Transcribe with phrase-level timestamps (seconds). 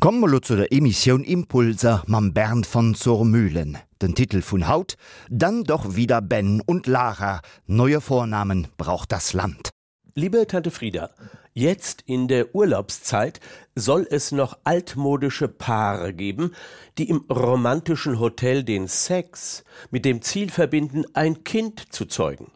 [0.00, 3.76] Gommelo zu der Emission Impulser mam Bern von Zormühlen.
[4.00, 4.96] Den Titel vun Haut,
[5.28, 7.42] dann doch wieder Ben und Lara.
[7.66, 9.68] Neue Vornamen braucht das Land.
[10.14, 11.10] Liebe Tante Frieda,
[11.52, 13.40] jetzt in der Urlaubszeit
[13.74, 16.52] soll es noch altmodische Paare geben,
[16.96, 22.50] die im romantischen Hotel den Sex mit dem Ziel verbinden, ein Kind zu zeugen.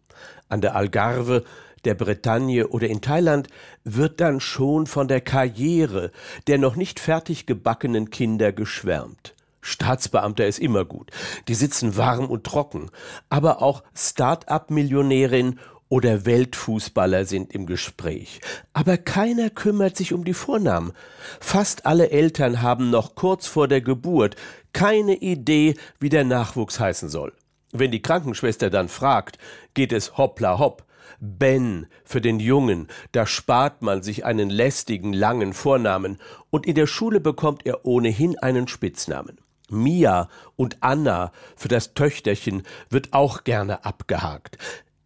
[0.48, 1.44] An der Algarve
[1.84, 3.48] der Bretagne oder in Thailand
[3.84, 6.10] wird dann schon von der Karriere
[6.46, 9.34] der noch nicht fertig gebackenen Kinder geschwärmt.
[9.60, 11.10] Staatsbeamter ist immer gut.
[11.48, 12.90] Die sitzen warm und trocken.
[13.30, 15.58] Aber auch Start-up-Millionärin
[15.88, 18.40] oder Weltfußballer sind im Gespräch.
[18.74, 20.92] Aber keiner kümmert sich um die Vornamen.
[21.40, 24.36] Fast alle Eltern haben noch kurz vor der Geburt
[24.74, 27.32] keine Idee, wie der Nachwuchs heißen soll.
[27.76, 29.36] Wenn die Krankenschwester dann fragt,
[29.74, 30.84] geht es hoppla hopp.
[31.18, 36.18] Ben für den Jungen, da spart man sich einen lästigen langen Vornamen,
[36.50, 39.38] und in der Schule bekommt er ohnehin einen Spitznamen.
[39.68, 44.56] Mia und Anna für das Töchterchen wird auch gerne abgehakt.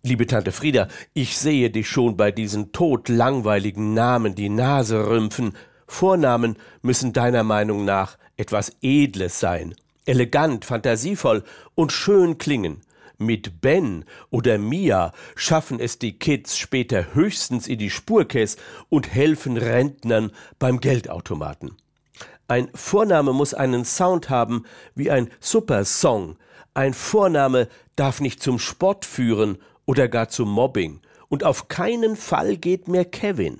[0.02, 5.56] Liebe Tante Frieda, ich sehe dich schon bei diesen todlangweiligen Namen die Nase rümpfen.
[5.86, 9.74] Vornamen müssen deiner Meinung nach etwas Edles sein,
[10.08, 12.80] elegant, fantasievoll und schön klingen.
[13.18, 18.56] Mit Ben oder Mia schaffen es die Kids später höchstens in die Spurkäs
[18.88, 21.76] und helfen Rentnern beim Geldautomaten.
[22.46, 26.36] Ein Vorname muss einen Sound haben wie ein Supersong.
[26.74, 31.00] Ein Vorname darf nicht zum Spott führen oder gar zum Mobbing.
[31.28, 33.58] Und auf keinen Fall geht mehr Kevin.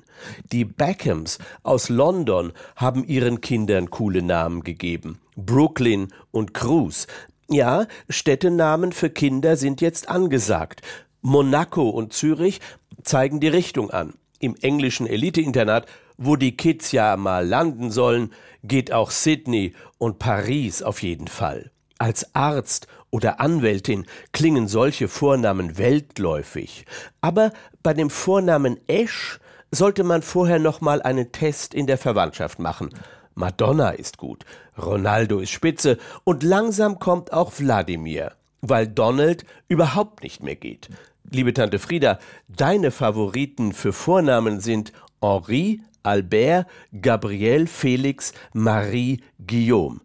[0.53, 5.21] Die Beckhams aus London haben ihren Kindern coole Namen gegeben.
[5.37, 7.07] Brooklyn und Cruz.
[7.49, 10.83] Ja, Städtenamen für Kinder sind jetzt angesagt.
[11.23, 12.61] Monaco und Zürich
[13.03, 14.15] zeigen die Richtung an.
[14.41, 18.33] Im englischen Eliteinternat, wo die Kids ja mal landen sollen,
[18.65, 21.71] geht auch Sydney und Paris auf jeden Fall.
[21.99, 26.87] Als Arzt oder Anwältin klingen solche Vornamen weltläufig.
[27.21, 27.53] Aber
[27.83, 32.91] bei dem Vornamen Esch sollte man vorher noch mal einen Test in der Verwandtschaft machen.
[33.35, 34.45] Madonna ist gut,
[34.77, 38.33] Ronaldo ist spitze und langsam kommt auch Wladimir,
[38.63, 40.89] weil Donald überhaupt nicht mehr geht.
[41.31, 46.67] Liebe Tante Frieda, deine Favoriten für Vornamen sind Henri, Albert,
[47.01, 50.01] Gabriel, Felix, Marie, Guillaume.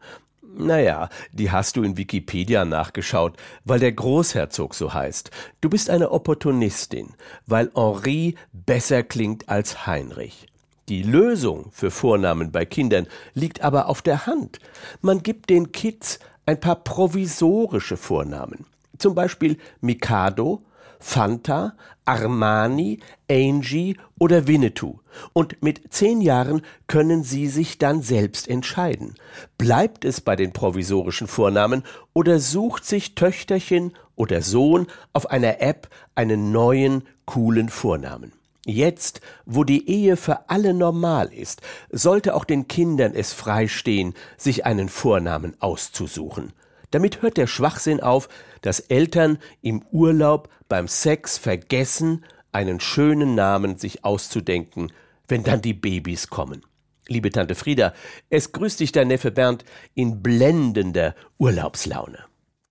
[0.56, 5.32] Naja, die hast du in Wikipedia nachgeschaut, weil der Großherzog so heißt.
[5.62, 7.14] Du bist eine Opportunistin,
[7.48, 10.48] weil Henri besser klingt als Heinrich.
[10.90, 14.60] Die Lösung für Vornamen bei Kindern liegt aber auf der Hand.
[15.02, 18.66] Man gibt den Kids ein paar provisorische Vornamen.
[19.00, 20.62] Zum Beispiel Mikado,
[21.06, 21.74] Fanta,
[22.06, 23.00] Armani,
[23.30, 25.00] Angie oder Winnetou.
[25.34, 29.16] Und mit zehn Jahren können Sie sich dann selbst entscheiden.
[29.58, 31.84] Bleibt es bei den provisorischen Vornamen
[32.14, 38.32] oder sucht sich Töchterchen oder Sohn auf einer App einen neuen, coolen Vornamen?
[38.66, 44.66] Jetzt, wo die Ehe für alle normal ist, sollte auch den Kindern es freistehen, sich
[44.66, 46.54] einen Vornamen auszusuchen.
[46.94, 48.30] Damit hört der Schwachsinn auf,
[48.62, 54.92] dass Eltern im Urlaub beim Sex vergessen, einen schönen Namen sich auszudenken,
[55.28, 56.62] wenn dann die Babys kommen.
[57.08, 57.96] Liebe Tante Frieda,
[58.30, 59.66] es grüßt dich dein Neffe Bernd
[59.96, 62.26] in blendender Urlaubslaune.